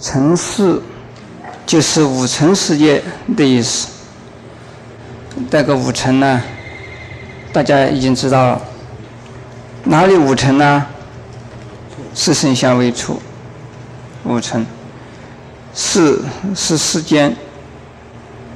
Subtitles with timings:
[0.00, 0.80] 尘世
[1.66, 3.02] 就是五尘世界
[3.36, 3.88] 的意思。
[5.50, 6.42] 这个五尘呢，
[7.52, 8.62] 大家已经知道了。
[9.84, 10.86] 哪里五尘呢？
[12.14, 13.20] 是圣相为处，
[14.24, 14.64] 五尘。
[15.74, 16.20] 世
[16.54, 17.36] 是世间，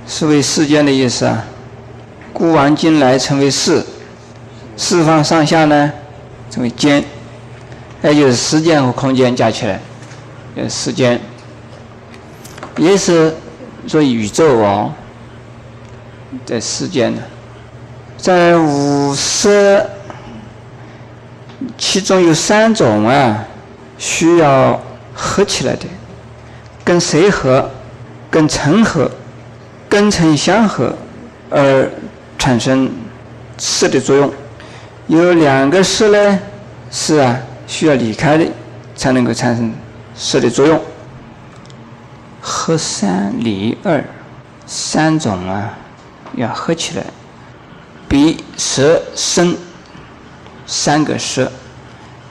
[0.06, 1.44] 是为世间的意思啊。
[2.32, 3.84] 古往今来称为世，
[4.76, 5.92] 四方上下呢
[6.50, 7.04] 称为间，
[8.02, 9.80] 也就是时间和空间加起来，
[10.56, 11.20] 呃，时间。
[12.76, 13.34] 也是
[13.86, 14.92] 说宇宙哦，
[16.44, 17.20] 在世间呢，
[18.16, 19.88] 在五色，
[21.76, 23.44] 其中有三种啊，
[23.98, 24.80] 需要
[25.14, 25.86] 合起来的，
[26.84, 27.70] 跟谁合？
[28.30, 29.10] 跟尘合，
[29.90, 30.96] 跟尘相合
[31.50, 31.86] 而
[32.38, 32.90] 产生
[33.58, 34.32] 色的作用。
[35.06, 36.38] 有两个色呢，
[36.90, 38.46] 是啊，需要离开的，
[38.96, 39.70] 才能够产生
[40.14, 40.80] 色的作用。
[42.64, 44.04] 合三离二，
[44.66, 45.76] 三种啊，
[46.36, 47.04] 要合起来。
[48.08, 49.56] 比舌身
[50.64, 51.50] 三个舌，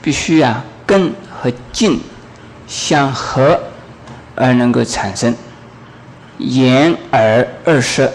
[0.00, 2.00] 必须啊根和茎
[2.66, 3.60] 相合
[4.34, 5.36] 而能够产生。
[6.38, 8.10] 眼耳二舌，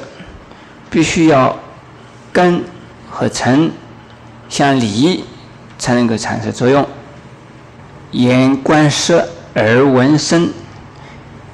[0.89, 1.55] 必须要
[2.33, 2.63] 根
[3.07, 3.71] 和尘
[4.49, 5.23] 相离
[5.77, 6.83] 才能够产生作用。
[8.13, 10.51] 眼观色，耳闻声。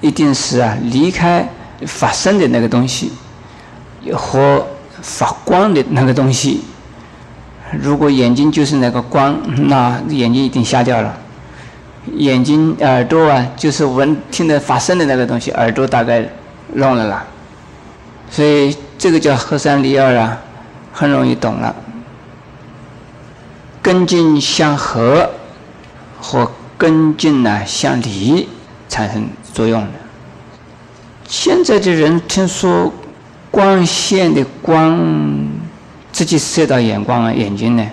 [0.03, 1.47] 一定是啊，离开
[1.87, 3.09] 发生的那个东西
[4.13, 4.67] 和
[5.01, 6.61] 发光的那个东西。
[7.72, 9.39] 如果眼睛就是那个光，
[9.69, 11.17] 那眼睛一定瞎掉了。
[12.17, 16.28] 眼睛、耳朵啊，就是闻听的发生的那个东西，耳朵大概
[16.73, 17.25] 聋了啦。
[18.29, 20.38] 所以这个叫合三离二啊，
[20.91, 21.73] 很容易懂了。
[23.81, 25.29] 根茎相合
[26.19, 28.49] 和根茎呢相离
[28.89, 29.25] 产生。
[29.53, 29.91] 作用的。
[31.25, 32.91] 现在的人听说
[33.50, 35.00] 光线的光
[36.12, 37.88] 直接射到眼光啊眼睛呢，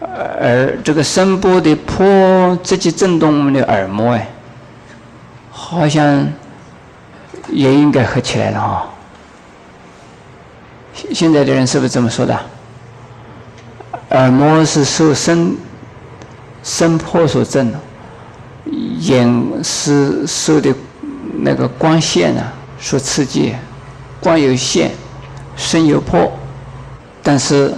[0.00, 4.28] 而这个声波的波直接震动我们的耳膜哎，
[5.50, 6.26] 好像
[7.48, 8.90] 也应该合起来了哈。
[10.92, 12.38] 现现在的人是不是这么说的？
[14.10, 15.56] 耳膜是受声
[16.64, 17.78] 声波所震的。
[18.64, 20.74] 眼是受的
[21.42, 23.54] 那个光线啊所刺激，
[24.20, 24.90] 光有线，
[25.56, 26.30] 声有波，
[27.22, 27.74] 但是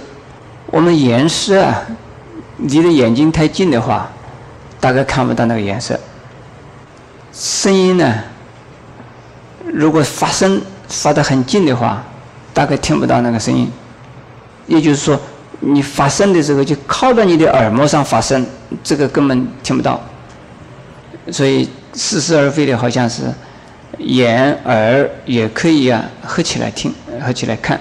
[0.67, 1.81] 我们颜色啊，
[2.57, 4.09] 离的眼睛太近的话，
[4.79, 5.99] 大概看不到那个颜色。
[7.31, 8.13] 声音呢，
[9.73, 12.03] 如果发声发得很近的话，
[12.53, 13.71] 大概听不到那个声音。
[14.67, 15.19] 也就是说，
[15.59, 18.45] 你发声的时候就靠到你的耳膜上发声，
[18.83, 20.01] 这个根本听不到。
[21.31, 23.23] 所以似是而非的，好像是
[23.99, 26.93] 眼耳也可以啊合起来听，
[27.25, 27.79] 合起来看，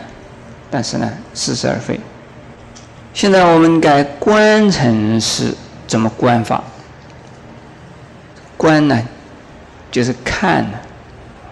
[0.70, 1.98] 但是呢似是而非。
[3.12, 5.52] 现在我们该观成是
[5.86, 6.62] 怎么观法？
[8.56, 9.02] 观呢，
[9.91, 10.64] 就是看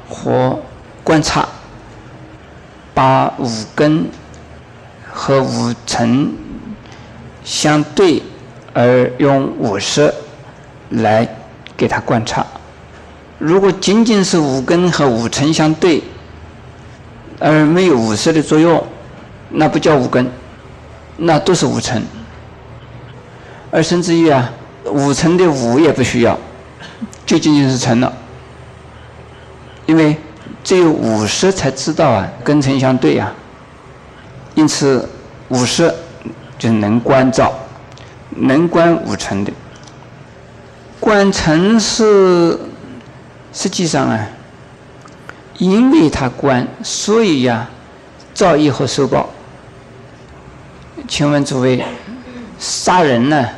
[0.08, 0.60] 或
[1.02, 1.48] 观察，
[2.94, 4.06] 把五根
[5.10, 6.32] 和五尘
[7.44, 8.22] 相对，
[8.72, 10.14] 而用五色
[10.90, 11.28] 来。
[11.80, 12.44] 给他观察，
[13.38, 16.02] 如果仅仅是五根和五尘相对，
[17.38, 18.86] 而没有五色的作用，
[19.48, 20.30] 那不叫五根，
[21.16, 22.02] 那都是五尘。
[23.70, 24.52] 而甚至于啊，
[24.84, 26.38] 五尘的五也不需要，
[27.24, 28.12] 就仅仅是尘了。
[29.86, 30.14] 因为
[30.62, 33.32] 只有五色才知道啊，根尘相对啊，
[34.54, 35.08] 因此
[35.48, 35.94] 五色
[36.58, 37.54] 就能观照，
[38.36, 39.50] 能观五尘的。
[41.00, 42.56] 观尘是
[43.52, 44.28] 实际上啊，
[45.56, 47.68] 因为他观，所以呀，
[48.34, 49.30] 造业和受报。
[51.08, 51.82] 请问诸位，
[52.58, 53.48] 杀人呢？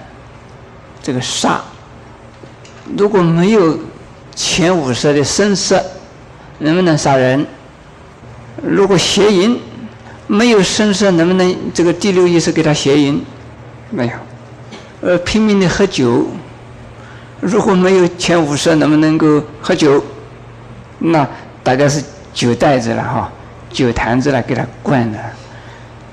[1.02, 1.60] 这个杀，
[2.96, 3.76] 如果没有
[4.36, 5.84] 前五色的声色，
[6.60, 7.44] 能不能杀人？
[8.62, 9.60] 如果邪淫，
[10.28, 13.22] 没有声色，能不能这个第六意识给他邪淫？
[13.90, 14.12] 没有。
[15.00, 16.28] 呃，拼命的喝酒。
[17.42, 20.00] 如果没有前五色，能不能够喝酒？
[21.00, 21.28] 那
[21.60, 22.00] 大概是
[22.32, 23.32] 酒袋子了哈，
[23.68, 25.18] 酒坛子了，给他灌的，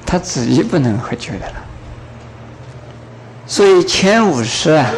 [0.08, 1.54] 他自己不能喝酒的了。
[3.46, 4.92] 所以前五色啊，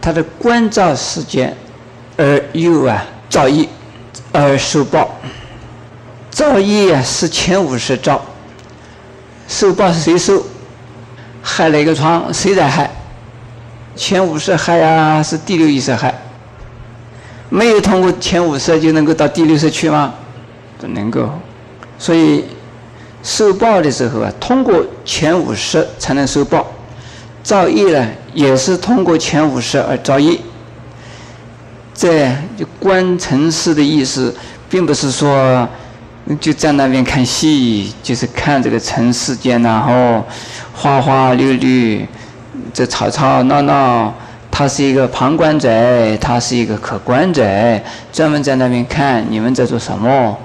[0.00, 1.56] 他的关照世间，
[2.16, 3.68] 而又啊造业
[4.32, 5.08] 而受报。
[6.30, 8.20] 造业啊是前五色造，
[9.46, 10.44] 受报是谁受？
[11.40, 12.90] 害了一个疮，谁在害？
[13.96, 16.14] 前五色害啊，是第六意识害。
[17.48, 20.14] 没有通过前五色就能够到第六色去吗？
[20.80, 21.30] 不能够。
[21.98, 22.44] 所以
[23.22, 26.66] 受报的时候啊，通过前五色才能受报。
[27.42, 30.38] 造业呢，也是通过前五色而造业。
[31.94, 32.26] 这
[32.56, 34.34] 就观尘世的意思，
[34.68, 35.68] 并不是说
[36.40, 40.24] 就在那边看戏，就是看这个尘世间然后
[40.72, 42.08] 花花绿绿，
[42.74, 44.12] 这吵吵闹闹。
[44.50, 45.68] 他是一个旁观者，
[46.18, 47.42] 他是一个可观者，
[48.12, 50.38] 专门在那边看你们在做什么，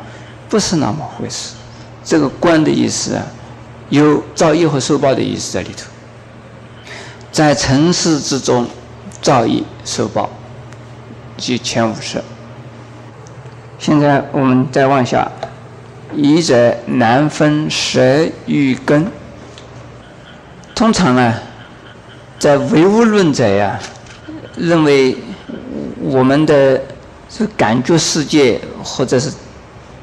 [0.50, 1.54] 不是那么回事。
[2.04, 3.24] 这个“观”的意思啊，
[3.90, 5.84] 有造业和受报的意思在里头。
[7.32, 8.66] 在尘世之中，
[9.22, 10.28] 造业受报，
[11.38, 12.20] 即前五识。
[13.78, 15.32] 现在我们再往下，
[16.16, 18.02] 一者难分舍
[18.48, 19.06] 与根。
[20.74, 21.36] 通常呢，
[22.40, 23.80] 在唯物论者呀。
[24.58, 25.16] 认为
[26.02, 26.82] 我们的
[27.30, 29.32] 这感觉世界，或者是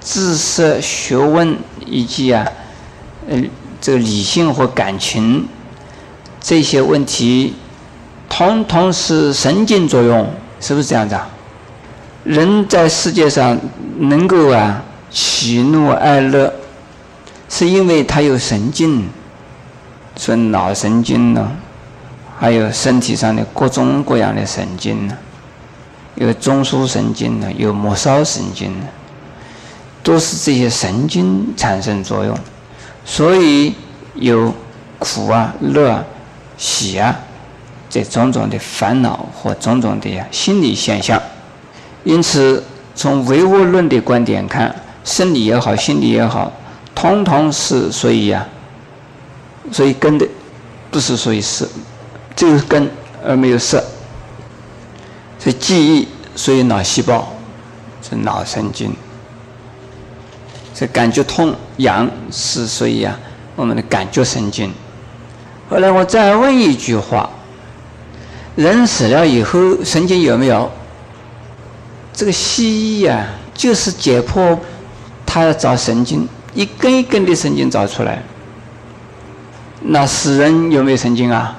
[0.00, 1.55] 知识、学问
[1.85, 2.47] 以及啊，
[3.29, 3.38] 呃，
[3.79, 5.47] 这个理性和感情
[6.41, 7.53] 这些问题，
[8.31, 10.27] 通通是神经作用，
[10.59, 11.29] 是不是这样子啊？
[12.25, 13.61] 人在世界上
[13.99, 16.50] 能够啊喜怒哀乐，
[17.50, 19.06] 是因为他有神经，
[20.17, 21.53] 说脑神经呢。
[22.38, 25.17] 还有身体上的各种各样的神经呢，
[26.17, 28.87] 有中枢神经呢，有末梢神经呢，
[30.03, 32.38] 都是这些神经产生作用，
[33.06, 33.75] 所以
[34.15, 34.55] 有
[34.99, 36.05] 苦啊、乐啊、
[36.59, 37.17] 喜啊
[37.88, 41.21] 这种种的烦恼或种种的心理现象。
[42.05, 42.62] 因此，
[42.94, 44.75] 从唯物论的观点看，
[45.05, 46.53] 生理也好，心理也好，
[46.94, 48.47] 通通是属于啊，
[49.73, 50.29] 所以根的
[50.91, 51.67] 不是属于是。
[52.37, 52.88] 这个根
[53.25, 53.83] 而没有色，
[55.38, 56.06] 所以记忆
[56.37, 57.33] 所以脑细胞
[58.06, 58.94] 是脑神经，
[60.75, 63.19] 这感觉痛痒是所以啊
[63.56, 64.71] 我们的感觉神经。
[65.71, 67.31] 后来我再问一句话：
[68.55, 70.71] 人死了以后神经有没有？
[72.12, 74.59] 这个西医呀就是解剖，
[75.25, 78.23] 他要找神经，一根一根的神经找出来。
[79.81, 81.59] 那死人有没有神经啊？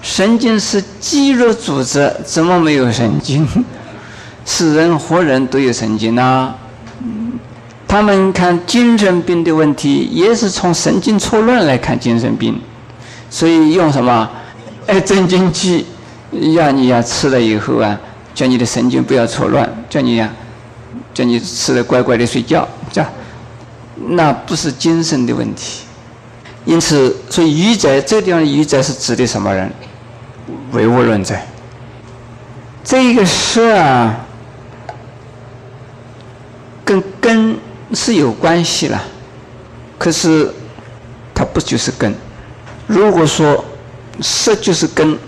[0.00, 3.46] 神经是肌肉组织，怎么没有神经？
[4.44, 6.54] 死人活人都有神经呐。
[7.86, 12.60] 他们看精神病的问题，也是从神经错乱来看精神病，
[13.30, 14.28] 所以用什么？
[14.86, 15.86] 哎， 镇静剂，
[16.54, 17.98] 让你呀吃了以后啊，
[18.34, 20.30] 叫你的神经不要错乱，叫你呀，
[21.12, 23.10] 叫你吃了乖乖的睡觉，这样，
[24.08, 25.82] 那不是精神的问题。
[26.64, 29.70] 因此，所以愚者这地方愚者是指的什么人？
[30.72, 31.34] 唯物论者，
[32.84, 34.14] 这个事啊，
[36.84, 37.56] 跟根
[37.94, 39.02] 是有关系了，
[39.98, 40.52] 可是
[41.34, 42.14] 它不就是根？
[42.86, 43.64] 如果说
[44.20, 45.18] 色就是根，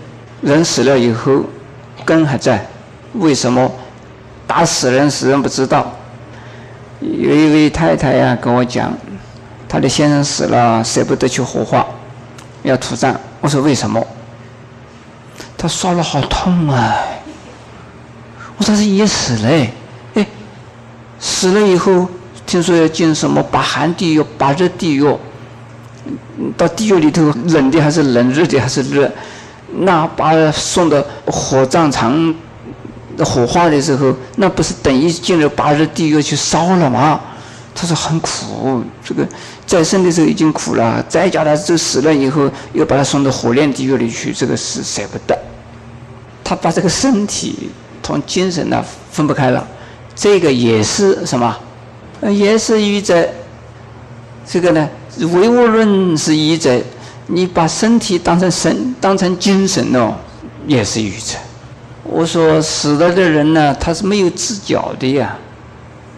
[0.41, 1.43] 人死了以后
[2.05, 2.65] 根还在，
[3.13, 3.71] 为什么
[4.45, 5.95] 打死人死人不知道？
[6.99, 8.95] 有一位太太呀跟我讲，
[9.67, 11.85] 她的先生死了，舍不得去火化，
[12.61, 13.19] 要土葬。
[13.39, 14.05] 我说为什么？
[15.61, 16.91] 他烧了好痛啊！
[18.57, 19.67] 我说他也死了，
[20.15, 20.25] 哎，
[21.19, 22.09] 死了以后，
[22.47, 25.15] 听说要进什么把寒地狱、把热地狱，
[26.57, 29.07] 到地狱里头冷的还是冷，热的还是热，
[29.71, 32.33] 那把送到火葬场
[33.19, 37.21] 火化的时候，那不是等于进了把热地狱去烧了吗？
[37.75, 39.23] 他说很苦，这个
[39.67, 45.37] 在生的时候已经苦了，再叫他这死了以后又把他送到火炼地狱里去，这个是舍不得。
[46.51, 47.69] 他把这个身体
[48.03, 49.65] 同精神呢分不开了，
[50.13, 51.57] 这个也是什么？
[52.29, 53.25] 也是愚者。
[54.45, 56.77] 这个呢，唯物论是愚者，
[57.27, 60.13] 你把身体当成神，当成精神哦，
[60.67, 61.37] 也是愚者。
[62.03, 65.33] 我说死了的人呢，他是没有知觉的呀。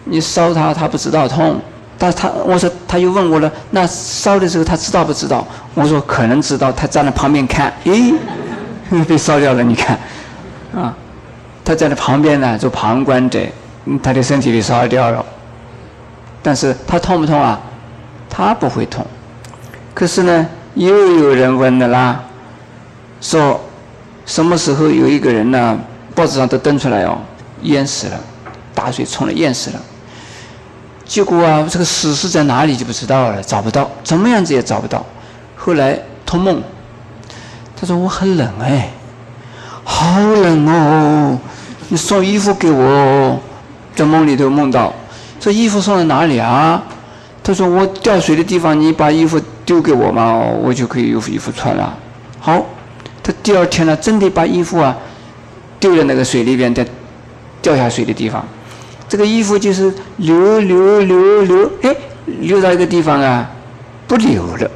[0.02, 1.60] 你烧他，他不知道痛。
[1.96, 5.46] 但他我说他又问我了，那烧的时候他知道不知道？
[5.74, 8.12] 我说可能知道，他站在旁边看，诶，
[9.06, 9.96] 被烧掉了，你看。
[10.74, 10.94] 啊，
[11.64, 13.40] 他在那旁边呢，做旁观者，
[14.02, 15.24] 他的身体被烧掉了，
[16.42, 17.60] 但是他痛不痛啊？
[18.28, 19.06] 他不会痛。
[19.94, 22.20] 可是呢，又有人问了啦，
[23.20, 23.60] 说
[24.26, 25.78] 什么时候有一个人呢？
[26.14, 27.18] 报纸上都登出来哦，
[27.62, 28.20] 淹死了，
[28.74, 29.80] 大水冲了淹死了。
[31.04, 35.04] 结果啊，这个死尸在哪里就不知道了，找不到，怎么样子也找不到。
[35.56, 36.62] 后来托梦，
[37.76, 38.90] 他说我很冷哎。
[39.84, 41.38] 好冷哦！
[41.88, 43.38] 你送衣服给我，
[43.94, 44.92] 在梦里头梦到，
[45.38, 46.82] 这衣服送到哪里啊？
[47.42, 51.94] 他说我掉水的地方，你把衣服丢给我嘛，我就可以有衣服穿了。
[52.40, 52.64] 好，
[53.22, 54.96] 他第二天呢，真的把衣服啊
[55.78, 56.86] 丢在那个水里边，在
[57.60, 58.42] 掉下水的地方，
[59.06, 61.94] 这个衣服就是流流流流，哎，
[62.40, 63.50] 流到一个地方啊，
[64.06, 64.70] 不流了。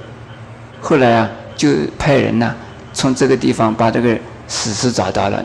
[0.81, 2.55] 后来啊，就派人呢，
[2.93, 4.15] 从这个地方把这个
[4.49, 5.45] 死尸找到了。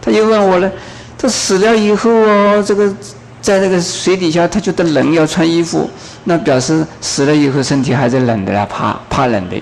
[0.00, 0.70] 他又问我了，
[1.16, 2.92] 他死了以后哦，这个
[3.40, 5.88] 在那个水底下，他觉得冷，要穿衣服，
[6.24, 9.56] 那表示死了以后身体还是冷的呀，怕怕冷的。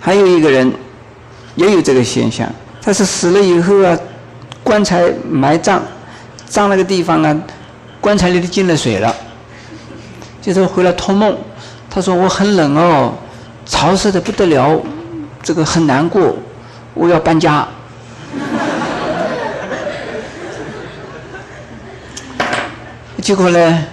[0.00, 0.72] 还有一个人
[1.54, 2.50] 也有这个现象，
[2.80, 3.96] 他是死了以后啊，
[4.64, 5.82] 棺材埋葬，
[6.46, 7.36] 葬那个地方啊，
[8.00, 9.14] 棺材里头进了水了，
[10.40, 11.36] 就是回来托梦，
[11.90, 13.12] 他说我很冷哦。
[13.66, 14.80] 潮湿的不得了，
[15.42, 16.34] 这个很难过，
[16.94, 17.68] 我要搬家。
[23.20, 23.84] 结果呢，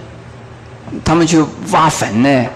[1.04, 2.46] 他们去挖坟呢，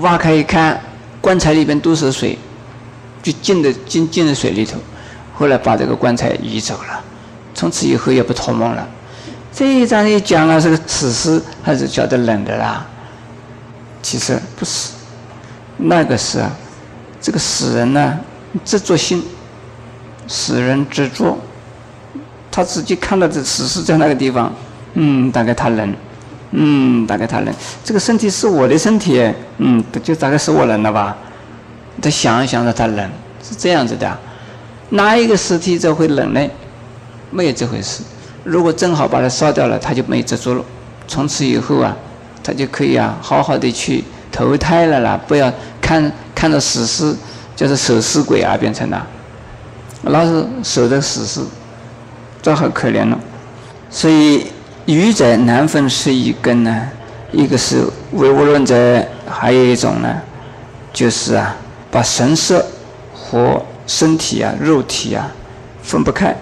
[0.00, 0.80] 挖开一看，
[1.20, 2.38] 棺材里边都是水，
[3.22, 4.78] 就进的进进了水里头。
[5.34, 7.02] 后来把这个棺材移走了，
[7.54, 8.86] 从此以后也不托梦了。
[9.52, 12.86] 这一章一讲了，这个死尸还是觉得冷的啦。
[14.02, 14.92] 其实不是。
[15.78, 16.50] 那个是啊，
[17.22, 18.18] 这个死人呢，
[18.66, 19.24] 执着心，
[20.28, 21.38] 死人执着，
[22.50, 24.52] 他自己看到这死尸在那个地方，
[24.92, 25.94] 嗯，大概他冷，
[26.52, 27.54] 嗯，大概他冷，
[27.84, 29.22] 这个身体是我的身体，
[29.58, 31.16] 嗯，就大概是我冷了吧？
[32.02, 33.10] 他想一想着他冷，
[33.42, 34.18] 是这样子的，
[34.90, 36.40] 哪一个尸体才会冷呢？
[37.30, 38.02] 没有这回事。
[38.44, 40.64] 如果正好把它烧掉了，他就没执着了，
[41.06, 41.96] 从此以后啊，
[42.42, 44.02] 他就可以啊，好好的去
[44.32, 45.52] 投胎了啦，不要。
[45.82, 47.12] 看看到死尸，
[47.56, 49.06] 就是守尸鬼啊，变成了，
[50.02, 51.40] 老是守着死尸，
[52.40, 53.18] 这好可怜了。
[53.90, 54.46] 所以
[54.86, 56.88] 愚者难分是一根呢，
[57.30, 58.74] 一个是唯物论者，
[59.28, 60.20] 还有一种呢，
[60.92, 61.54] 就是啊，
[61.90, 62.64] 把神色
[63.14, 65.30] 和身体啊、肉体啊
[65.82, 66.34] 分不开。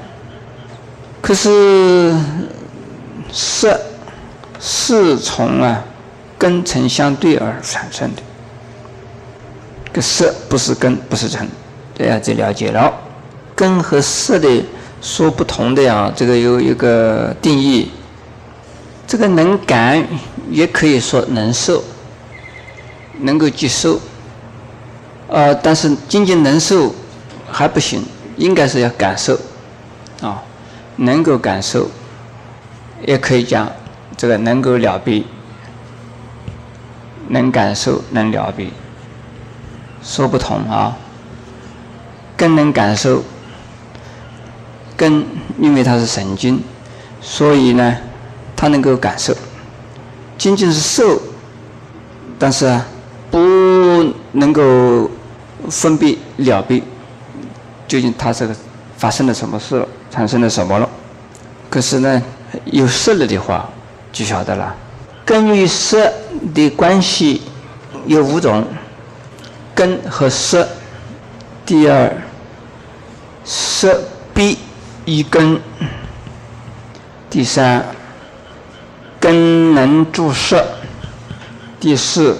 [1.20, 2.14] 可是
[3.30, 3.78] 色
[4.58, 5.84] 是从啊
[6.38, 8.22] 根尘相对而产生的。
[9.92, 11.46] 个色不是根，不是尘，
[11.98, 12.92] 大家就了解了。
[13.54, 14.64] 根和色的
[15.02, 17.90] 说不同的呀，这个有一个定义。
[19.08, 20.06] 这个能感，
[20.50, 21.82] 也可以说能受，
[23.20, 23.98] 能够接受。
[25.28, 26.94] 呃，但是仅仅能受
[27.50, 28.04] 还不行，
[28.36, 29.40] 应该是要感受，
[30.20, 30.42] 啊，
[30.96, 31.88] 能够感受，
[33.06, 33.66] 也可以讲
[34.14, 35.22] 这个能够了别，
[37.28, 38.68] 能感受，能了别。
[40.02, 40.94] 说不同啊，
[42.36, 43.22] 更能感受，
[44.96, 45.24] 更
[45.58, 46.62] 因为它是神经，
[47.22, 47.96] 所以呢，
[48.58, 49.32] 他能够感受。
[50.36, 51.16] 仅仅是受，
[52.40, 52.80] 但是，
[53.30, 55.08] 不能够
[55.70, 56.82] 分别了别，
[57.86, 58.56] 究竟他这个
[58.96, 60.90] 发生了什么事，产生了什么了？
[61.70, 62.20] 可是呢，
[62.64, 63.68] 有色了的话，
[64.10, 64.74] 就晓得了。
[65.24, 66.12] 根与色
[66.52, 67.42] 的关系
[68.06, 68.66] 有五种。
[69.74, 70.68] 根和色，
[71.64, 72.12] 第二，
[73.44, 74.02] 色
[74.34, 74.58] 必
[75.04, 75.56] 一根；
[77.30, 77.86] 第三，
[79.20, 80.58] 根能注色；
[81.80, 82.36] 第四，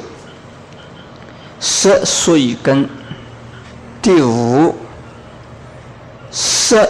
[1.58, 2.84] 色属于根；
[4.00, 4.74] 第五，
[6.30, 6.88] 色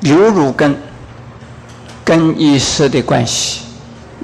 [0.00, 0.76] 犹如根。
[2.02, 3.60] 根与色的关系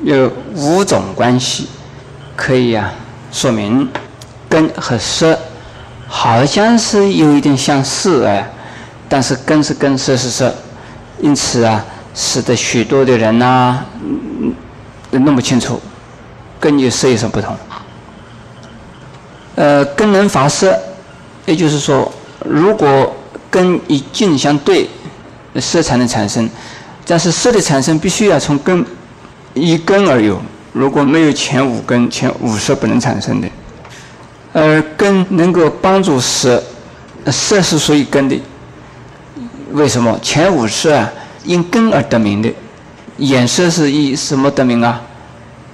[0.03, 1.69] 有五种关系，
[2.35, 2.93] 可以啊
[3.31, 3.89] 说明。
[4.49, 5.39] 根和色
[6.09, 8.51] 好像是有一点相似哎，
[9.09, 10.53] 但是根是根，色是色，
[11.21, 13.85] 因此啊，使得许多的人呐，
[15.19, 15.81] 弄不清楚
[16.59, 17.57] 根与色有什么不同。
[19.55, 20.79] 呃，根能发色，
[21.47, 22.13] 也就是说，
[22.45, 23.15] 如果
[23.51, 24.89] 根与境相对，
[25.61, 26.49] 色才能产生。
[27.07, 28.85] 但是色的产生必须要从根
[29.55, 30.41] 一根而有，
[30.73, 33.49] 如果没有前五根，前五色不能产生的。
[34.53, 36.63] 而根能够帮助色，
[37.27, 38.39] 色是属于根的。
[39.73, 40.19] 为什么？
[40.21, 41.11] 前五色啊，
[41.45, 42.53] 因根而得名的。
[43.19, 45.01] 眼色是以什么得名啊？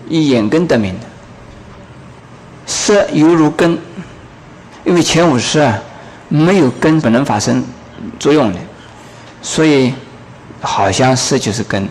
[0.09, 1.07] 以眼根得名的。
[2.67, 3.79] 色犹如根，
[4.85, 5.79] 因为前五色啊，
[6.29, 7.63] 没有根本能发生
[8.19, 8.59] 作用的，
[9.43, 9.93] 所以
[10.61, 11.87] 好像色就是根。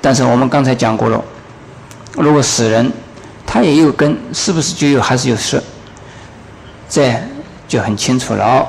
[0.00, 1.22] 但是我们刚才讲过了，
[2.14, 2.90] 如果死人，
[3.46, 5.62] 他也有根，是不是就有还是有色？
[6.88, 7.14] 这
[7.68, 8.66] 就很清楚了哦，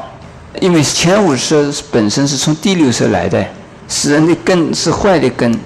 [0.60, 3.44] 因为前五色本身是从第六色来的，
[3.88, 5.58] 死人的根是坏的根，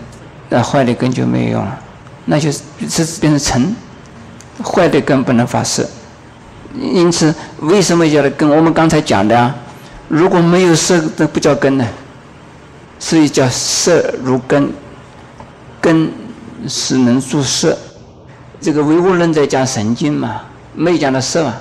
[0.49, 1.79] 那坏的根就没有用了，
[2.25, 3.75] 那就是是变成尘，
[4.63, 5.88] 坏的根不能发色。
[6.74, 8.50] 因此，为什么叫的根？
[8.50, 9.55] 我们刚才讲的啊，
[10.08, 11.88] 如果没有色，那不叫根呢。
[12.98, 14.70] 所以叫色如根，
[15.79, 16.12] 根
[16.67, 17.77] 是能注色。
[18.60, 20.41] 这个唯物论在讲神经嘛，
[20.74, 21.55] 没有讲到色嘛。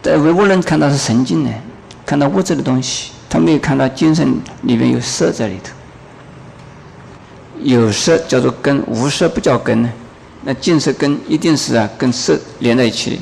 [0.00, 1.50] 在唯物论看到是神经呢，
[2.06, 5.70] 看到物质的东西，他没有看到精神里面有色在里头。
[7.62, 9.90] 有色叫做根，无色不叫根呢。
[10.44, 13.16] 那净色根一定是啊，跟色连在一起的。